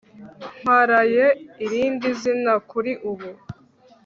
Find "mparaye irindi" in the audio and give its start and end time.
0.61-2.07